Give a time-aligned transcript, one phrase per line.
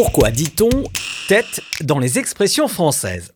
[0.00, 0.84] Pourquoi dit-on
[1.26, 3.32] tête dans les expressions françaises?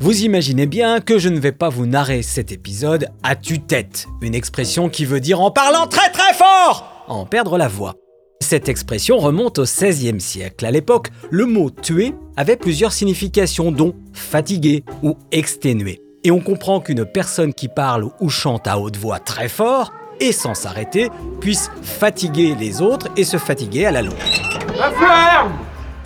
[0.00, 4.34] Vous imaginez bien que je ne vais pas vous narrer cet épisode à tue-tête, une
[4.34, 7.94] expression qui veut dire en parlant très très fort, en perdre la voix.
[8.40, 10.64] Cette expression remonte au XVIe siècle.
[10.64, 16.00] À l'époque, le mot tuer avait plusieurs significations, dont fatigué ou exténué.
[16.24, 20.32] Et on comprend qu'une personne qui parle ou chante à haute voix très fort et
[20.32, 21.10] sans s'arrêter
[21.42, 24.14] puisse fatiguer les autres et se fatiguer à la longue.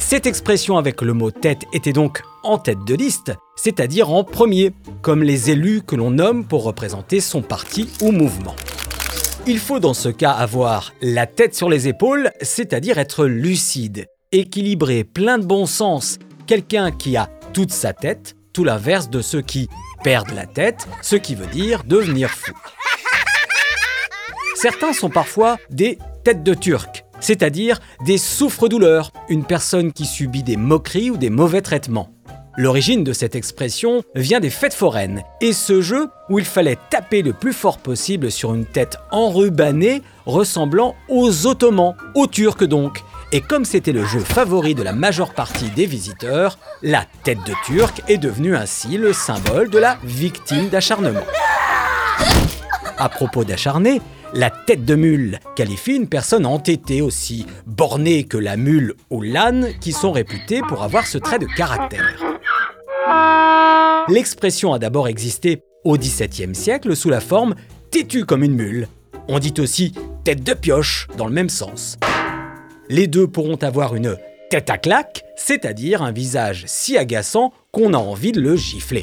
[0.05, 4.72] Cette expression avec le mot tête était donc en tête de liste, c'est-à-dire en premier,
[5.00, 8.54] comme les élus que l'on nomme pour représenter son parti ou mouvement.
[9.46, 15.04] Il faut dans ce cas avoir la tête sur les épaules, c'est-à-dire être lucide, équilibré,
[15.04, 19.68] plein de bon sens, quelqu'un qui a toute sa tête, tout l'inverse de ceux qui
[20.04, 22.53] perdent la tête, ce qui veut dire devenir fou.
[24.57, 30.58] Certains sont parfois des têtes de turc, c'est-à-dire des souffres-douleurs, une personne qui subit des
[30.58, 32.11] moqueries ou des mauvais traitements.
[32.58, 37.23] L'origine de cette expression vient des fêtes foraines, et ce jeu où il fallait taper
[37.23, 43.03] le plus fort possible sur une tête enrubanée ressemblant aux Ottomans, aux Turcs donc.
[43.33, 47.55] Et comme c'était le jeu favori de la majeure partie des visiteurs, la tête de
[47.65, 51.25] Turc est devenue ainsi le symbole de la victime d'acharnement.
[53.03, 54.00] À propos d'acharné,
[54.33, 59.70] la tête de mule qualifie une personne entêtée aussi bornée que la mule ou l'âne
[59.81, 62.17] qui sont réputés pour avoir ce trait de caractère.
[64.09, 67.56] L'expression a d'abord existé au XVIIe siècle sous la forme
[67.91, 68.86] têtu comme une mule.
[69.27, 71.98] On dit aussi tête de pioche dans le même sens.
[72.89, 74.16] Les deux pourront avoir une
[74.48, 79.03] tête à claque, c'est-à-dire un visage si agaçant qu'on a envie de le gifler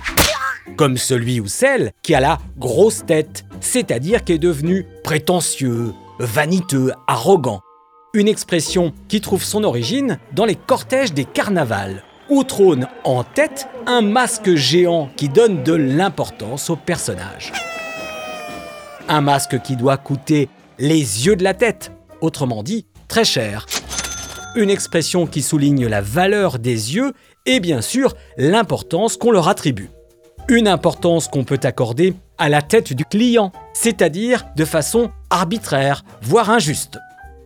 [0.77, 6.91] comme celui ou celle qui a la grosse tête, c'est-à-dire qui est devenu prétentieux, vaniteux,
[7.07, 7.61] arrogant.
[8.13, 13.67] Une expression qui trouve son origine dans les cortèges des carnavals, où trône en tête
[13.85, 17.51] un masque géant qui donne de l'importance au personnage.
[19.07, 21.91] Un masque qui doit coûter les yeux de la tête,
[22.21, 23.65] autrement dit très cher.
[24.55, 27.13] Une expression qui souligne la valeur des yeux
[27.45, 29.89] et bien sûr l'importance qu'on leur attribue
[30.49, 36.49] une importance qu'on peut accorder à la tête du client, c'est-à-dire de façon arbitraire, voire
[36.49, 36.97] injuste.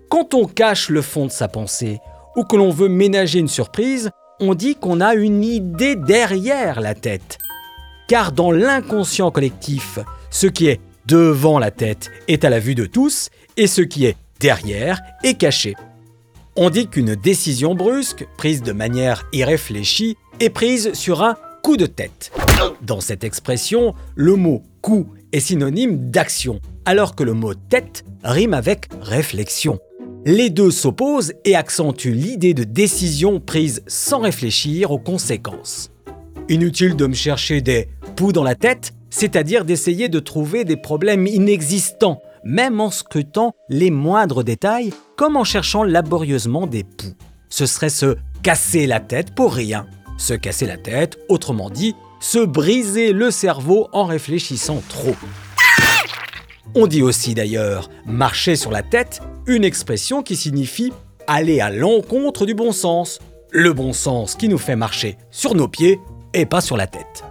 [0.09, 1.99] Quand on cache le fond de sa pensée
[2.37, 4.09] ou que l'on veut ménager une surprise,
[4.39, 7.37] on dit qu'on a une idée derrière la tête.
[8.07, 9.99] Car dans l'inconscient collectif,
[10.29, 14.05] ce qui est devant la tête est à la vue de tous et ce qui
[14.05, 15.75] est derrière est caché.
[16.55, 21.85] On dit qu'une décision brusque, prise de manière irréfléchie, est prise sur un coup de
[21.85, 22.31] tête.
[22.81, 28.53] Dans cette expression, le mot coup est synonyme d'action, alors que le mot tête rime
[28.53, 29.79] avec réflexion.
[30.25, 35.89] Les deux s'opposent et accentuent l'idée de décision prise sans réfléchir aux conséquences.
[36.49, 37.87] Inutile de me chercher des
[38.17, 43.89] poux dans la tête, c'est-à-dire d'essayer de trouver des problèmes inexistants, même en scrutant les
[43.89, 47.13] moindres détails, comme en cherchant laborieusement des poux.
[47.47, 49.87] Ce serait se casser la tête pour rien.
[50.17, 55.15] Se casser la tête, autrement dit, se briser le cerveau en réfléchissant trop.
[56.75, 60.93] On dit aussi d'ailleurs marcher sur la tête, une expression qui signifie
[61.27, 63.19] aller à l'encontre du bon sens,
[63.51, 65.99] le bon sens qui nous fait marcher sur nos pieds
[66.33, 67.23] et pas sur la tête.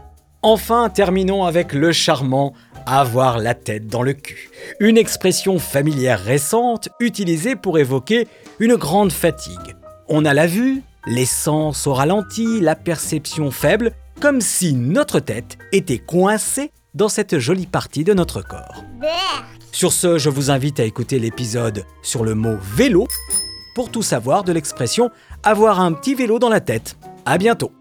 [0.43, 2.53] Enfin, terminons avec le charmant
[2.87, 4.51] avoir la tête dans le cul,
[4.81, 8.27] une expression familière récente utilisée pour évoquer
[8.59, 9.77] une grande fatigue.
[10.09, 15.99] On a la vue, l'essence au ralenti, la perception faible, comme si notre tête était
[15.99, 18.85] coincée dans cette jolie partie de notre corps.
[19.73, 23.07] Sur ce, je vous invite à écouter l'épisode sur le mot vélo
[23.75, 25.11] pour tout savoir de l'expression
[25.43, 26.97] avoir un petit vélo dans la tête.
[27.25, 27.73] À bientôt